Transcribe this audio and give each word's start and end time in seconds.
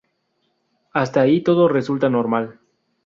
Hasta 0.93 1.21
ahí 1.21 1.43
todo 1.43 1.67
resulta 1.67 2.09
normal. 2.09 2.59